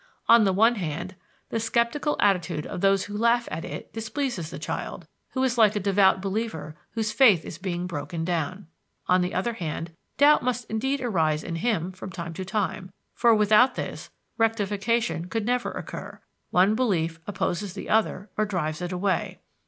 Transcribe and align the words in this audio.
On 0.27 0.45
the 0.45 0.51
one 0.51 0.77
hand, 0.77 1.13
the 1.49 1.59
skeptical 1.59 2.15
attitude 2.19 2.65
of 2.65 2.81
those 2.81 3.03
who 3.03 3.15
laugh 3.15 3.47
at 3.51 3.63
it 3.63 3.93
displeases 3.93 4.49
the 4.49 4.57
child, 4.57 5.07
who 5.33 5.43
is 5.43 5.59
like 5.59 5.75
a 5.75 5.79
devout 5.79 6.21
believer 6.23 6.75
whose 6.95 7.11
faith 7.11 7.45
is 7.45 7.59
being 7.59 7.85
broken 7.85 8.25
down. 8.25 8.65
On 9.07 9.21
the 9.21 9.35
other 9.35 9.53
hand, 9.53 9.91
doubt 10.17 10.41
must 10.43 10.67
indeed 10.71 11.01
arise 11.01 11.43
in 11.43 11.57
him 11.57 11.91
from 11.91 12.09
time 12.09 12.33
to 12.33 12.43
time, 12.43 12.91
for 13.13 13.35
without 13.35 13.75
this, 13.75 14.09
rectification 14.39 15.25
could 15.27 15.45
never 15.45 15.69
occur 15.69 16.19
one 16.49 16.73
belief 16.73 17.19
opposes 17.27 17.75
the 17.75 17.87
other 17.87 18.27
or 18.39 18.45
drives 18.47 18.81
it 18.81 18.91
away. 18.91 19.39